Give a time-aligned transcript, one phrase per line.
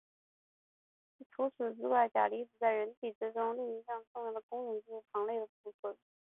[1.29, 5.95] 除此之外钾离子在人体之中另一项重要的功能是糖类的储存。